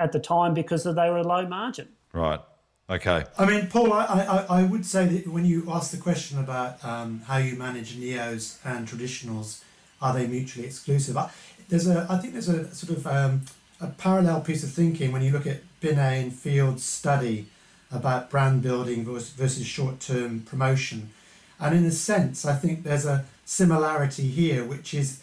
[0.00, 1.88] at the time because they were a low margin.
[2.12, 2.40] Right.
[2.88, 3.24] Okay.
[3.38, 6.82] I mean, Paul, I, I, I would say that when you ask the question about
[6.82, 9.62] um, how you manage neos and traditionals,
[10.00, 11.16] are they mutually exclusive?
[11.16, 11.30] I,
[11.68, 13.42] there's a, I think there's a sort of um,
[13.80, 17.46] a parallel piece of thinking when you look at Binet and Field's study
[17.90, 21.10] about brand building versus short term promotion.
[21.60, 25.20] And in a sense, I think there's a similarity here, which is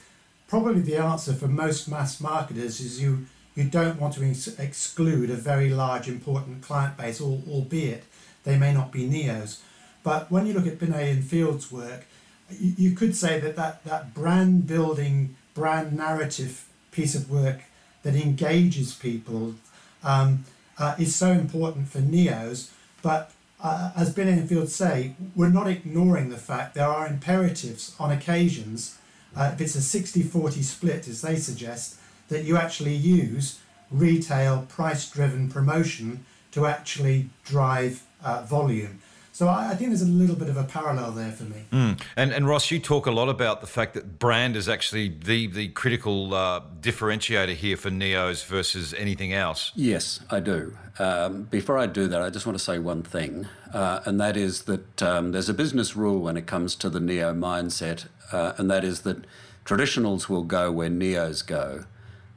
[0.47, 5.29] probably the answer for most mass marketers is you you don't want to ex- exclude
[5.29, 8.05] a very large, important client base, albeit
[8.45, 9.59] they may not be neos.
[10.03, 12.05] But when you look at Binet and Field's work,
[12.49, 17.61] you, you could say that, that that brand building, brand narrative piece of work
[18.03, 19.55] that engages people
[20.03, 20.45] um,
[20.77, 22.71] uh, is so important for neos.
[23.01, 23.31] But
[23.63, 28.11] uh, as Binet and Field say, we're not ignoring the fact there are imperatives on
[28.11, 28.97] occasions.
[29.35, 31.97] Uh, if it's a 60 40 split, as they suggest,
[32.29, 33.59] that you actually use
[33.91, 38.99] retail price driven promotion to actually drive uh, volume.
[39.33, 41.63] So I, I, think there's a little bit of a parallel there for me.
[41.71, 42.01] Mm.
[42.17, 45.47] And, and Ross, you talk a lot about the fact that brand is actually the
[45.47, 49.71] the critical uh, differentiator here for Neos versus anything else.
[49.75, 50.77] Yes, I do.
[50.99, 54.35] Um, before I do that, I just want to say one thing, uh, and that
[54.35, 58.53] is that um, there's a business rule when it comes to the Neo mindset, uh,
[58.57, 59.25] and that is that
[59.65, 61.85] traditionals will go where Neos go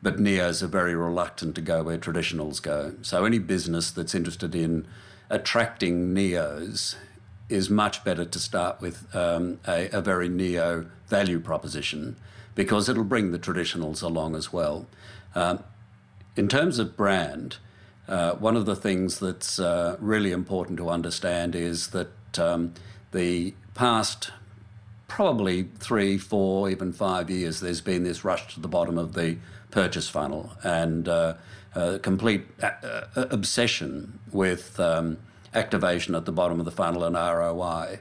[0.05, 2.95] but neos are very reluctant to go where traditionals go.
[3.01, 4.87] So any business that's interested in
[5.35, 6.95] attracting neos
[7.49, 12.17] is much better to start with um, a, a, very neo value proposition
[12.55, 14.87] because it'll bring the traditionals along as well.
[15.35, 15.63] Um,
[16.37, 17.57] in terms of brand,
[18.09, 22.75] uh, one of the things that's uh, really important to understand is that um,
[23.13, 24.31] the past
[25.09, 29.37] probably three, four, even five years, there's been this rush to the bottom of the
[29.71, 31.35] purchase funnel and uh,
[31.75, 35.19] uh, complete uh, obsession with um,
[35.55, 37.99] activation at the bottom of the funnel and ROI.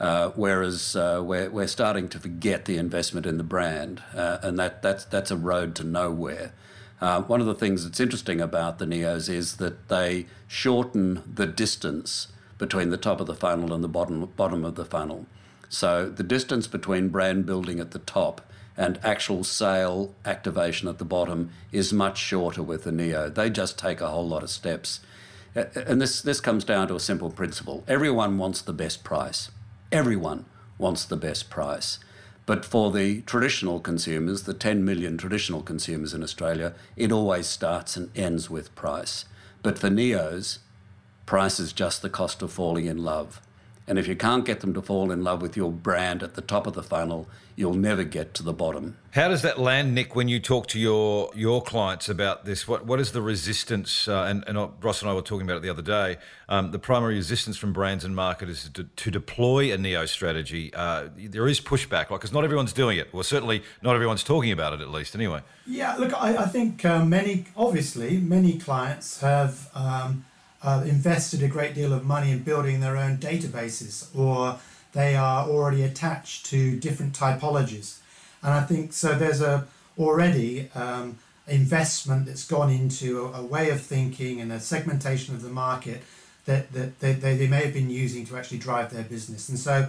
[0.00, 4.56] Uh, whereas uh, we're, we're starting to forget the investment in the brand, uh, and
[4.56, 6.52] that, that's, that's a road to nowhere.
[7.00, 12.28] one of the things that's interesting about the NEOs is that they shorten the distance
[12.58, 15.26] between the top of the funnel and the bottom, bottom of the funnel.
[15.68, 18.40] So the distance between brand building at the top
[18.78, 23.28] and actual sale activation at the bottom is much shorter with the Neo.
[23.28, 25.00] They just take a whole lot of steps.
[25.54, 29.50] And this, this comes down to a simple principle everyone wants the best price.
[29.90, 30.44] Everyone
[30.78, 31.98] wants the best price.
[32.46, 37.96] But for the traditional consumers, the 10 million traditional consumers in Australia, it always starts
[37.96, 39.24] and ends with price.
[39.62, 40.60] But for NEOs,
[41.26, 43.42] price is just the cost of falling in love.
[43.88, 46.42] And if you can't get them to fall in love with your brand at the
[46.42, 48.98] top of the funnel, you'll never get to the bottom.
[49.12, 52.68] How does that land, Nick, when you talk to your your clients about this?
[52.68, 54.06] What what is the resistance?
[54.06, 56.18] Uh, and, and Ross and I were talking about it the other day.
[56.50, 60.70] Um, the primary resistance from brands and marketers to, to deploy a neo strategy.
[60.74, 63.12] Uh, there is pushback, like because not everyone's doing it.
[63.14, 65.40] Well, certainly not everyone's talking about it, at least anyway.
[65.66, 69.70] Yeah, look, I, I think uh, many, obviously, many clients have.
[69.74, 70.26] Um,
[70.62, 74.58] uh, invested a great deal of money in building their own databases or
[74.92, 77.98] they are already attached to different typologies.
[78.42, 79.66] And I think so there's a
[79.98, 85.42] already um, investment that's gone into a, a, way of thinking and a segmentation of
[85.42, 86.02] the market
[86.44, 89.48] that, that they, they, they may have been using to actually drive their business.
[89.48, 89.88] And so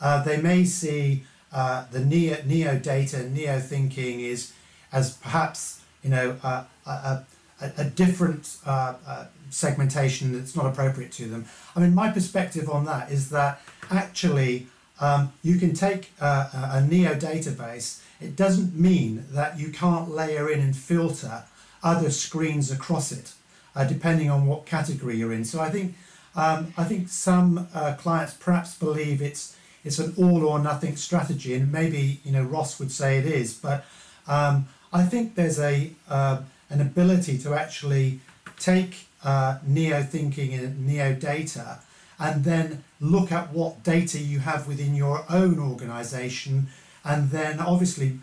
[0.00, 4.52] uh, they may see uh, the neo, neo data, neo thinking is
[4.92, 7.26] as perhaps you know uh, a, a,
[7.60, 11.46] a, different uh, uh, segmentation that's not appropriate to them.
[11.76, 14.66] I mean, my perspective on that is that actually
[15.00, 18.02] um, you can take uh, a Neo database.
[18.20, 21.44] It doesn't mean that you can't layer in and filter
[21.82, 23.32] other screens across it,
[23.74, 25.44] uh, depending on what category you're in.
[25.44, 25.94] So I think
[26.36, 31.54] um, I think some uh, clients perhaps believe it's it's an all or nothing strategy,
[31.54, 33.84] and maybe you know Ross would say it is, but
[34.28, 38.20] um, I think there's a uh, an ability to actually
[38.58, 41.80] take uh, neo thinking and neo data
[42.18, 46.68] and then look at what data you have within your own organization
[47.04, 48.18] and then obviously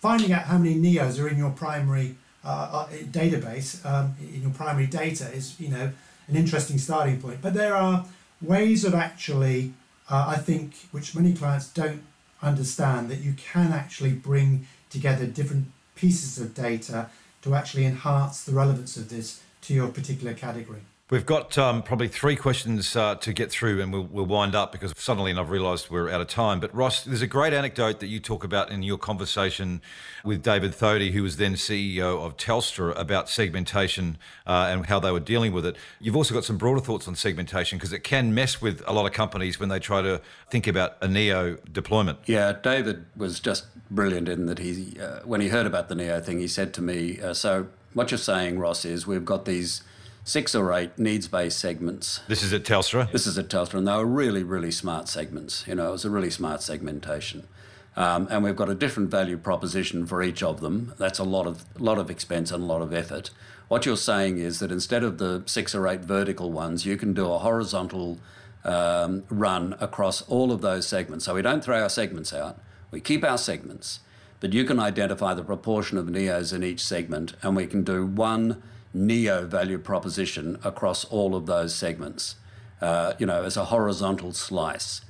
[0.00, 4.50] finding out how many neos are in your primary uh, uh, database um, in your
[4.52, 5.90] primary data is you know
[6.28, 7.40] an interesting starting point.
[7.40, 8.04] But there are
[8.40, 9.72] ways of actually
[10.08, 12.02] uh, i think which many clients don't
[12.42, 17.10] understand that you can actually bring together different pieces of data
[17.42, 20.80] to actually enhance the relevance of this to your particular category.
[21.10, 24.72] We've got um, probably three questions uh, to get through, and we'll, we'll wind up
[24.72, 26.60] because suddenly I've realised we're out of time.
[26.60, 29.80] But Ross, there's a great anecdote that you talk about in your conversation
[30.22, 35.10] with David Thodey, who was then CEO of Telstra, about segmentation uh, and how they
[35.10, 35.76] were dealing with it.
[35.98, 39.06] You've also got some broader thoughts on segmentation because it can mess with a lot
[39.06, 40.20] of companies when they try to
[40.50, 42.18] think about a neo deployment.
[42.26, 46.20] Yeah, David was just brilliant in that he, uh, when he heard about the neo
[46.20, 49.80] thing, he said to me, uh, "So what you're saying, Ross, is we've got these."
[50.28, 52.20] Six or eight needs-based segments.
[52.28, 53.10] This is at Telstra.
[53.10, 55.64] This is at Telstra, and they were really, really smart segments.
[55.66, 57.48] You know, it was a really smart segmentation.
[57.96, 60.92] Um, and we've got a different value proposition for each of them.
[60.98, 63.30] That's a lot of lot of expense and a lot of effort.
[63.68, 67.14] What you're saying is that instead of the six or eight vertical ones, you can
[67.14, 68.18] do a horizontal
[68.64, 71.24] um, run across all of those segments.
[71.24, 72.60] So we don't throw our segments out.
[72.90, 74.00] We keep our segments,
[74.40, 78.06] but you can identify the proportion of neos in each segment, and we can do
[78.06, 78.62] one
[78.94, 82.36] neo value proposition across all of those segments.
[82.80, 85.00] Uh, you know, as a horizontal slice.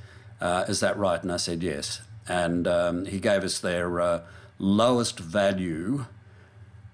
[0.41, 1.23] Uh, is that right?
[1.23, 4.21] And I said yes and um, he gave us their uh,
[4.59, 6.05] lowest value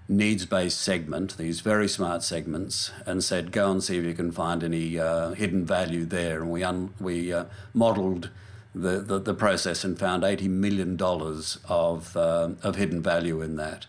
[0.08, 4.30] needs based segment, these very smart segments, and said, go and see if you can
[4.30, 6.42] find any uh, hidden value there.
[6.42, 8.30] And we, un- we uh, modelled
[8.74, 13.86] the, the, the, process and found $80 million of, uh, of hidden value in that.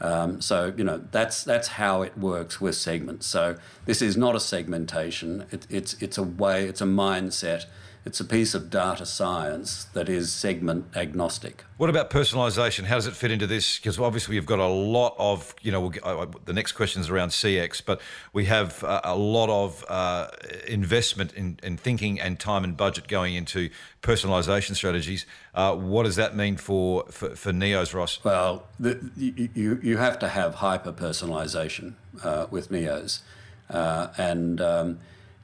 [0.00, 3.26] Um, so you know that's that's how it works with segments.
[3.26, 5.46] So this is not a segmentation.
[5.50, 6.66] It, it's it's a way.
[6.66, 7.66] It's a mindset
[8.06, 11.64] it's a piece of data science that is segment agnostic.
[11.78, 12.84] What about personalisation?
[12.84, 13.78] How does it fit into this?
[13.78, 17.08] Because obviously we've got a lot of, you know, we'll, uh, the next question is
[17.08, 18.02] around CX, but
[18.34, 20.28] we have uh, a lot of uh,
[20.68, 23.70] investment in, in, thinking and time and budget going into
[24.02, 25.24] personalisation strategies.
[25.54, 28.22] Uh, what does that mean for, for, for Neos, Ross?
[28.22, 33.22] Well, the, you, you have to have hyper personalisation uh, with Neos.
[33.70, 34.98] Uh, and um,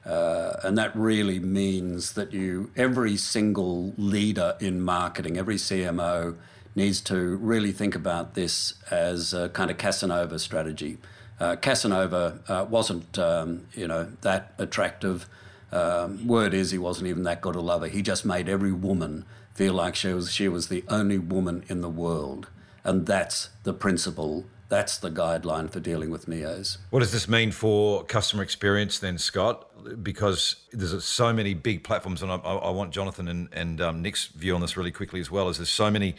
[0.04, 6.36] uh, and that really means that you, every single leader in marketing, every CMO
[6.74, 10.98] needs to really think about this as a kind of Casanova strategy.
[11.38, 15.28] Uh, Casanova uh, wasn't, um, you know, that attractive.
[15.72, 17.88] Um, word is, he wasn't even that good a lover.
[17.88, 19.24] He just made every woman
[19.54, 22.48] feel like she was she was the only woman in the world,
[22.82, 26.78] and that's the principle that's the guideline for dealing with NEOs.
[26.88, 29.66] What does this mean for customer experience then, Scott?
[30.02, 34.26] Because there's so many big platforms, and I, I want Jonathan and, and um, Nick's
[34.28, 35.48] view on this really quickly as well.
[35.48, 36.14] As there's so many,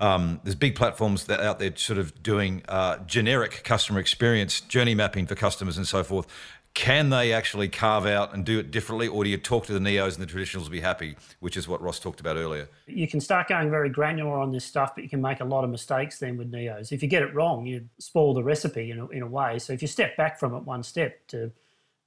[0.00, 4.94] um, there's big platforms that out there sort of doing uh, generic customer experience, journey
[4.94, 6.26] mapping for customers, and so forth.
[6.74, 9.80] Can they actually carve out and do it differently, or do you talk to the
[9.80, 12.68] neos and the traditionals to be happy, which is what Ross talked about earlier?
[12.86, 15.64] You can start going very granular on this stuff, but you can make a lot
[15.64, 16.92] of mistakes then with neos.
[16.92, 19.58] If you get it wrong, you spoil the recipe in a, in a way.
[19.58, 21.50] So if you step back from it one step to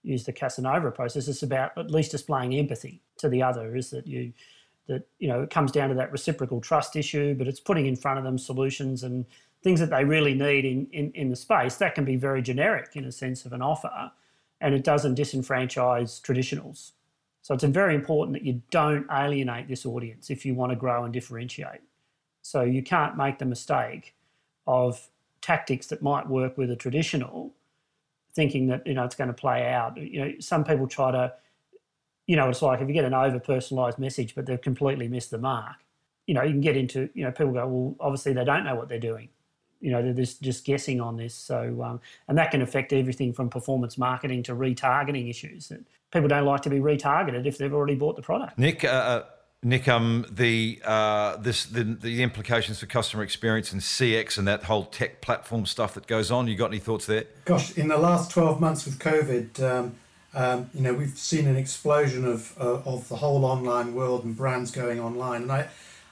[0.04, 3.76] use the Casanova process, it's about at least displaying empathy to the other.
[3.76, 4.32] Is that you
[4.88, 7.96] that you know it comes down to that reciprocal trust issue, but it's putting in
[7.96, 9.26] front of them solutions and
[9.64, 11.76] things that they really need in, in, in the space.
[11.76, 14.12] That can be very generic in a sense of an offer
[14.62, 16.92] and it doesn't disenfranchise traditionals.
[17.42, 21.04] So it's very important that you don't alienate this audience if you want to grow
[21.04, 21.82] and differentiate.
[22.44, 24.16] So you can't make the mistake
[24.68, 25.10] of
[25.42, 27.52] tactics that might work with a traditional,
[28.34, 29.98] thinking that you know it's going to play out.
[29.98, 31.34] You know, some people try to,
[32.28, 35.32] you know, it's like if you get an over personalised message, but they've completely missed
[35.32, 35.78] the mark.
[36.28, 38.76] You know, you can get into you know people go, well, obviously they don't know
[38.76, 39.30] what they're doing
[39.82, 41.34] you know, they're just, just guessing on this.
[41.34, 45.70] So, um, and that can affect everything from performance marketing to retargeting issues.
[45.70, 48.58] That people don't like to be retargeted if they've already bought the product.
[48.58, 49.24] Nick, uh, uh
[49.64, 54.64] Nick, um, the uh, this the, the implications for customer experience and CX and that
[54.64, 56.48] whole tech platform stuff that goes on.
[56.48, 57.26] You got any thoughts there?
[57.46, 59.96] Gosh, in the last twelve months with COVID, um,
[60.34, 64.36] um, you know, we've seen an explosion of uh, of the whole online world and
[64.36, 65.68] brands going online, and I,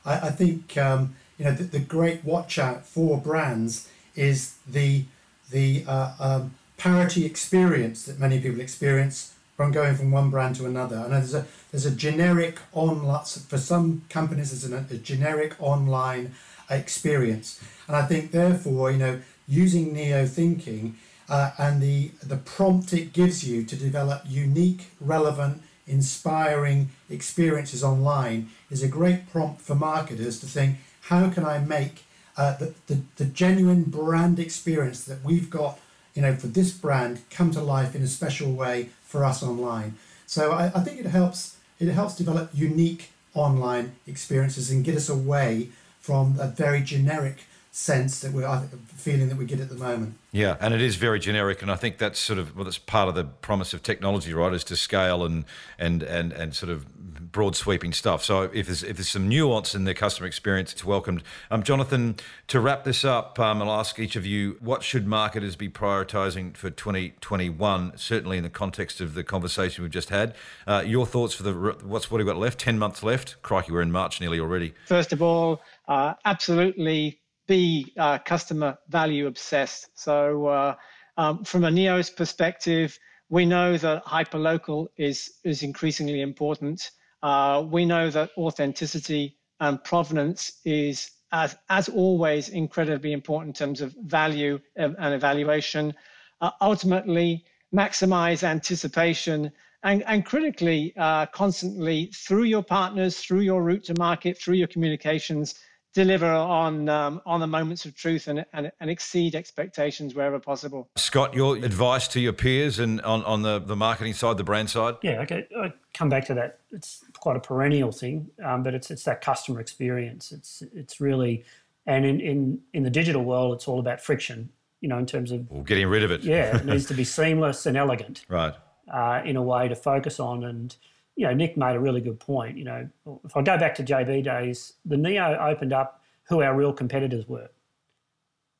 [0.05, 5.05] I, I think um, you know the, the great watch out for brands is the
[5.49, 10.65] the uh, um, parity experience that many people experience from going from one brand to
[10.65, 10.97] another.
[10.97, 16.35] And there's a there's a generic online for some companies there's a, generic online
[16.69, 20.97] experience, and I think therefore you know using neo thinking
[21.29, 28.49] uh, and the the prompt it gives you to develop unique, relevant, inspiring experiences online
[28.69, 30.77] is a great prompt for marketers to think
[31.09, 32.03] how can I make
[32.37, 35.79] uh, the, the, the genuine brand experience that we've got,
[36.13, 39.95] you know, for this brand come to life in a special way for us online.
[40.27, 45.09] So I, I think it helps it helps develop unique online experiences and get us
[45.09, 47.37] away from a very generic
[47.71, 48.61] sense that we're
[48.95, 50.15] feeling that we get at the moment.
[50.31, 53.09] Yeah, and it is very generic, and I think that's sort of well, that's part
[53.09, 54.53] of the promise of technology, right?
[54.53, 55.45] Is to scale and
[55.77, 56.85] and and and sort of
[57.31, 58.23] broad sweeping stuff.
[58.23, 61.23] So if there's if there's some nuance in the customer experience, it's welcomed.
[61.51, 62.15] Um, Jonathan,
[62.47, 66.55] to wrap this up, um, I'll ask each of you what should marketers be prioritising
[66.55, 67.93] for 2021?
[67.95, 70.35] Certainly in the context of the conversation we've just had.
[70.67, 71.53] Uh, your thoughts for the
[71.83, 72.59] what's what have we got left?
[72.59, 73.41] Ten months left.
[73.41, 74.73] Crikey, we're in March nearly already.
[74.85, 79.89] First of all, uh, absolutely be uh, customer value obsessed.
[79.95, 80.75] So, uh,
[81.17, 82.97] um, from a Neos perspective,
[83.29, 86.91] we know that hyperlocal is is increasingly important.
[87.21, 93.81] Uh, we know that authenticity and provenance is, as, as always, incredibly important in terms
[93.81, 95.93] of value and evaluation.
[96.41, 97.43] Uh, ultimately,
[97.73, 99.51] maximize anticipation
[99.83, 104.67] and, and critically, uh, constantly through your partners, through your route to market, through your
[104.67, 105.55] communications,
[105.93, 110.87] deliver on um, on the moments of truth and, and, and, exceed expectations wherever possible.
[110.97, 114.69] Scott, your advice to your peers and on, on the, the marketing side, the brand
[114.69, 114.95] side?
[115.01, 115.47] Yeah, okay.
[115.57, 116.59] I come back to that.
[116.71, 120.31] It's quite a perennial thing, um, but it's it's that customer experience.
[120.31, 121.45] It's it's really,
[121.85, 124.49] and in, in, in the digital world, it's all about friction,
[124.81, 125.49] you know, in terms of...
[125.49, 126.21] Well, getting rid of it.
[126.21, 128.25] Yeah, it needs to be seamless and elegant.
[128.29, 128.53] Right.
[128.91, 130.75] Uh, in a way to focus on and
[131.19, 132.57] you know, Nick made a really good point.
[132.57, 132.89] You know,
[133.25, 137.27] if I go back to JB days, the Neo opened up who our real competitors
[137.27, 137.49] were.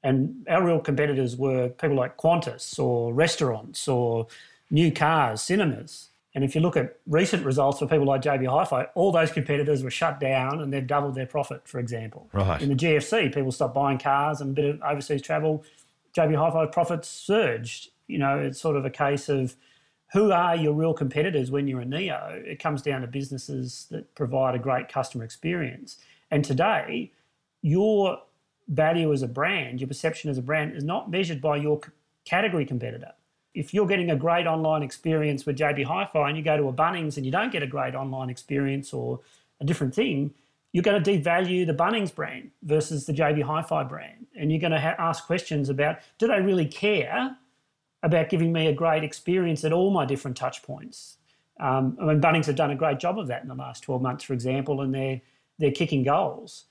[0.04, 4.28] And our real competitors were people like Qantas or restaurants or
[4.70, 6.10] new cars, cinemas.
[6.36, 9.84] And if you look at recent results for people like JB Hi-Fi, all those competitors
[9.84, 12.30] were shut down and they've doubled their profit, for example.
[12.34, 12.62] Right.
[12.62, 15.64] In the GFC, people stopped buying cars and a bit of overseas travel.
[16.16, 17.90] JB Hi-Fi profits surged.
[18.08, 19.56] You know, it's sort of a case of
[20.14, 22.42] who are your real competitors when you're a neo?
[22.46, 25.98] It comes down to businesses that provide a great customer experience.
[26.32, 27.12] And today,
[27.62, 28.22] your
[28.68, 31.80] value as a brand, your perception as a brand, is not measured by your
[32.26, 33.14] category competitor.
[33.54, 36.74] If you're getting a great online experience with JB Hi-Fi and you go to a
[36.74, 39.20] Bunnings and you don't get a great online experience or
[39.60, 40.34] a different thing,
[40.72, 44.72] you're going to devalue the Bunnings brand versus the JB Hi-Fi brand, and you're going
[44.72, 47.36] to ha- ask questions about do they really care
[48.04, 51.18] about giving me a great experience at all my different touch points.
[51.60, 54.02] Um, I mean, Bunnings have done a great job of that in the last 12
[54.02, 55.22] months, for example, and they're
[55.58, 56.66] they're kicking goals.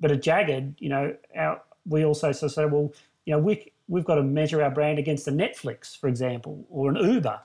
[0.00, 2.92] But at Jaggad, you know, our, we also so say, well,
[3.24, 6.90] you know, we we've got to measure our brand against a Netflix, for example, or
[6.90, 7.40] an Uber,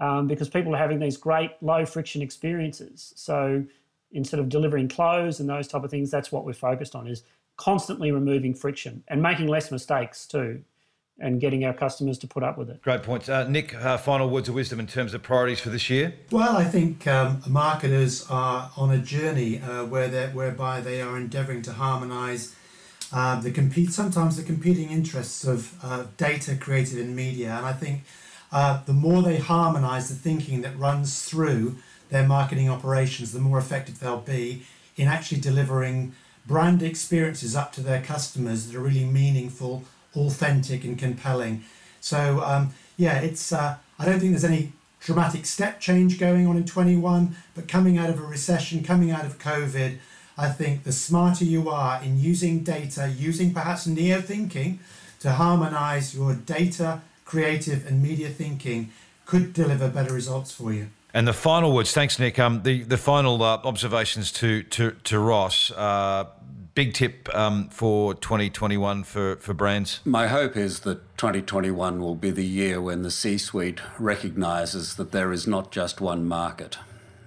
[0.00, 3.12] um, because people are having these great low friction experiences.
[3.16, 3.64] So
[4.12, 7.22] instead of delivering clothes and those type of things, that's what we're focused on is
[7.56, 10.62] constantly removing friction and making less mistakes too
[11.20, 12.80] and getting our customers to put up with it.
[12.80, 13.28] Great points.
[13.28, 16.14] Uh, Nick, uh, final words of wisdom in terms of priorities for this year?
[16.30, 21.62] Well, I think um, marketers are on a journey uh, where whereby they are endeavouring
[21.62, 22.54] to harmonise
[23.12, 27.56] uh, the compete sometimes the competing interests of uh, data, created in media.
[27.56, 28.04] And I think
[28.52, 31.76] uh, the more they harmonise the thinking that runs through
[32.10, 34.62] their marketing operations, the more effective they'll be
[34.96, 36.14] in actually delivering
[36.46, 39.84] brand experiences up to their customers that are really meaningful
[40.16, 41.62] authentic and compelling.
[42.00, 46.56] So um, yeah, it's uh, I don't think there's any dramatic step change going on
[46.56, 49.98] in 21, but coming out of a recession, coming out of COVID,
[50.38, 54.78] I think the smarter you are in using data, using perhaps neo thinking
[55.18, 58.90] to harmonize your data, creative, and media thinking
[59.26, 60.88] could deliver better results for you.
[61.12, 62.38] And the final words, thanks, Nick.
[62.38, 65.72] Um, the the final uh, observations to to to Ross.
[65.72, 66.26] Uh,
[66.74, 69.98] big tip um, for 2021 for, for brands?
[70.04, 75.10] My hope is that 2021 will be the year when the C suite recognises that
[75.10, 76.78] there is not just one market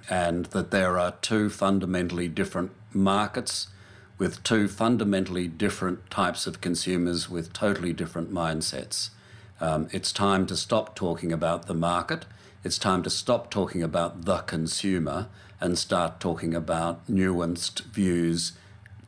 [0.09, 3.67] and that there are two fundamentally different markets
[4.17, 9.09] with two fundamentally different types of consumers with totally different mindsets.
[9.59, 12.25] Um, it's time to stop talking about the market.
[12.63, 15.27] It's time to stop talking about the consumer
[15.59, 18.53] and start talking about nuanced views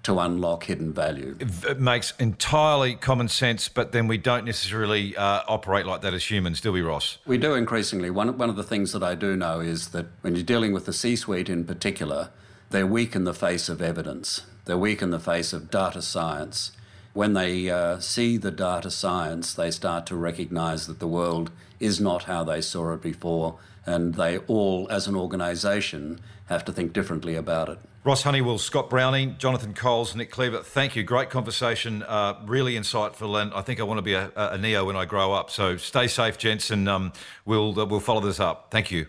[0.03, 1.37] to unlock hidden value.
[1.39, 6.29] It makes entirely common sense, but then we don't necessarily uh, operate like that as
[6.29, 7.19] humans, do we, Ross?
[7.25, 8.09] We do increasingly.
[8.09, 10.85] One, one of the things that I do know is that when you're dealing with
[10.85, 12.29] the C suite in particular,
[12.73, 16.71] they're weak in the face of evidence, they're weak in the face of data science.
[17.13, 22.01] When they uh, see the data science, they start to recognize that the world is
[22.01, 26.93] not how they saw it before, and they all, as an organization, have to think
[26.93, 27.77] differently about it.
[28.03, 31.03] Ross Honeywill, Scott Browning, Jonathan Coles, Nick Cleaver, thank you.
[31.03, 34.85] Great conversation, uh, really insightful, and I think I want to be a, a, Neo
[34.85, 35.51] when I grow up.
[35.51, 37.13] So stay safe, gents, and um,
[37.45, 38.71] we'll, uh, we'll follow this up.
[38.71, 39.05] Thank you.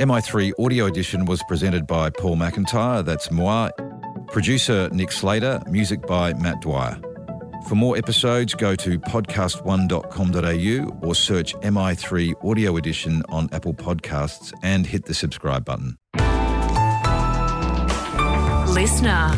[0.00, 3.70] MI3 Audio Edition was presented by Paul McIntyre, that's moi.
[4.26, 7.00] Producer Nick Slater, music by Matt Dwyer.
[7.68, 14.84] For more episodes, go to podcast1.com.au or search MI3 Audio Edition on Apple Podcasts and
[14.84, 15.96] hit the subscribe button.
[18.74, 19.30] Listener.